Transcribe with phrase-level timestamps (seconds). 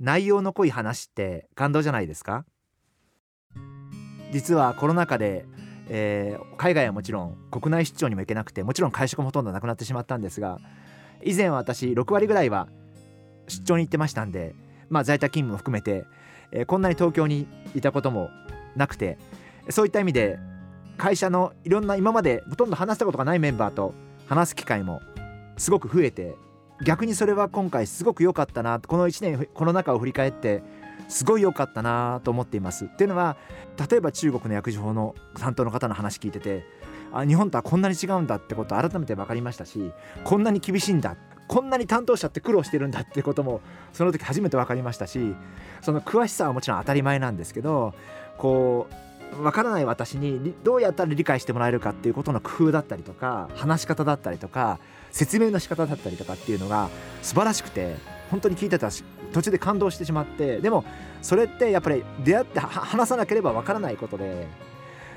[0.00, 2.44] 内容の濃い話って感動じゃないですか？
[4.32, 5.44] 実はコロナ禍で、
[5.88, 10.58] えー、海外はもちろん国内出張にも行けなくてもちろん会食もほとんどなくなってしまったんですが
[11.24, 12.68] 以前は私6割ぐらいは
[13.48, 14.54] 出張に行ってましたんで、
[14.88, 16.06] まあ、在宅勤務も含めて、
[16.52, 18.30] えー、こんなに東京にいたことも
[18.76, 19.18] なくて
[19.68, 20.38] そういった意味で
[20.96, 23.94] 会社のいろんな今までほとんど話したことがないメンバーと
[24.28, 25.02] 話す機会も
[25.56, 26.36] すごく増えて
[26.82, 30.62] 逆にそれは今回すごく良かったなこの1年コロナ禍を振り返って
[31.08, 32.84] すごい良かったなと思っています。
[32.86, 33.36] っていうのは
[33.90, 36.64] 例えば中国の薬事法の担当の方の話聞いてて
[37.12, 39.92] あ日本とはこんなに違うんだってことを改めて分かりましたし
[40.24, 41.16] こんなに厳しいんだ
[41.48, 43.60] こんなに担当者って苦労してるんだってことも
[43.92, 45.34] その時初めて分かりましたし
[45.80, 47.94] その詳しさはもちろん当たり前なんですけど
[48.38, 48.94] こう
[49.32, 54.78] 分からない私にどうやったら理解してもらえるかっていうことの工夫だったりとか話し方だったりとか
[55.10, 56.90] 説明の仕方だったりとかっていうのが
[57.22, 57.96] 素晴らしくて
[58.30, 60.84] 本当に聞いてたし途中で感動してしまってでも
[61.22, 64.46] それってやっぱり出会って話さなければ分からないことで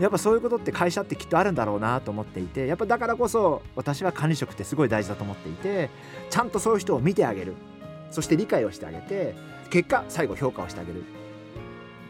[0.00, 5.90] やっぱそういうことって会社ってきっとあるんだろうなと思っていてやっぱだからこそ私は管理職ってすごい大事だと思っていて
[6.30, 7.54] ちゃんとそういう人を見てあげる。
[8.14, 9.34] そして理解をしてあげて
[9.70, 11.02] 結果最後評価をしてあげる。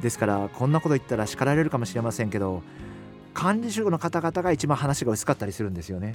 [0.00, 2.62] ですからこんなこと言ったら叱られるかもしれませんけど
[3.32, 6.14] 管理職の方々が一番話が薄かったりするんですよね。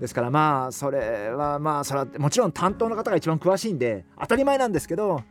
[0.00, 5.22] ですからまあそれはまあそれはもちろん担当の方が一番詳しいんで当たり前なんですけど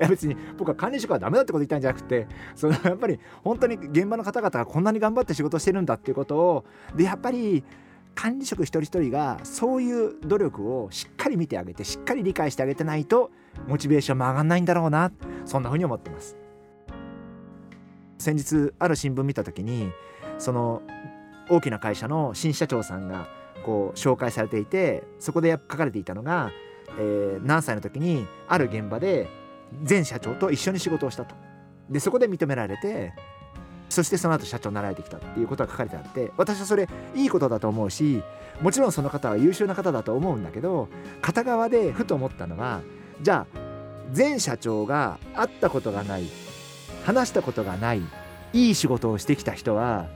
[0.00, 6.64] いや別に僕は管理職はダメだってこと言ったんじゃなくてそのやっぱり本当に現場の方々がこんなに頑張って仕事してるんだっていうことを
[6.94, 7.62] でやっぱり
[8.14, 13.30] 管理職一人一人がそういう努力をしっかり見てあげてしっかり理解してあげてないと
[13.68, 15.12] モチベーションも上がんないんだろうな
[15.44, 16.36] そんなふうに思ってます
[18.18, 19.90] 先日ある新聞見た時に
[20.38, 20.82] その
[21.48, 23.28] 大きな会社の新社長さんが
[23.64, 26.50] こう紹介されていてそこで書かれていたのが、
[26.98, 29.28] えー、何歳の時にある現場で
[29.88, 31.34] 前社長と一緒に仕事をしたと。
[31.90, 33.12] でそこで認められて
[33.88, 38.22] そしてその後社長になられてきたっていうことが書かれてあって私はそれいいことだと思うし
[38.60, 40.88] もちろんその方は優秀な方だと思うんだけど
[41.22, 42.80] 片側でふと思ったのは
[43.22, 43.58] じゃあ
[44.16, 46.24] 前社長が会ったことがない
[47.06, 48.02] 話したことがない
[48.52, 50.06] いい仕事をしてきた人は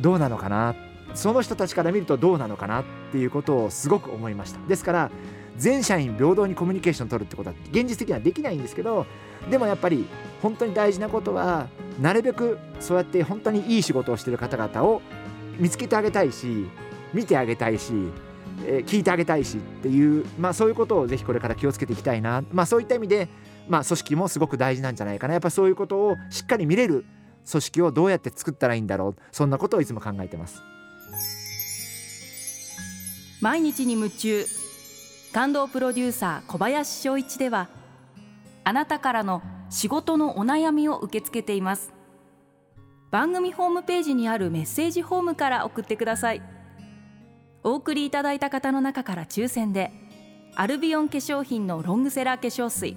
[0.00, 0.74] どうなのかな？
[1.14, 4.58] その人たちから見るとどうなのかなっていうことをすごく思いました。
[4.66, 5.10] ですから
[5.56, 9.06] 全社員平等にコミュニケーションを取るってことは現実的にはできないんですけど
[9.48, 10.06] でもやっぱり
[10.42, 11.68] 本当に大事なことは
[12.00, 15.00] なるべくそうやって本当にいい仕事をしてる方々を
[15.58, 16.66] 見つけてあげたいし
[17.14, 17.92] 見てあげたいし、
[18.66, 23.28] えー、聞いてあげたいしっていう、まあ、そういうことをぜひこれから気をつけていきたいな、まあ、そういった意味で、
[23.68, 25.34] まあ、組織もすごく大事なんじゃないかな。
[25.34, 27.04] やっぱそういうことをしっかり見れる
[27.50, 29.16] 組織をどうやって作ったらいいんだろう。
[29.32, 30.62] そんなことをいつも考えてます。
[33.40, 34.46] 毎日に夢中
[35.32, 37.68] 感動プロデューサー小林翔一では
[38.64, 41.92] あなたからの仕事のお悩みを受け付けています。
[43.10, 46.42] 番組ホームページにあるメッセージフォームから送ってください。
[47.62, 49.92] お送りいただいた方の中から抽選で
[50.54, 52.96] アルビオン化粧品のロングセラー化粧水。